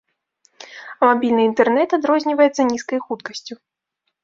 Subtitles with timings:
[1.01, 3.55] А мабільны інтэрнэт адрозніваецца нізкай хуткасцю.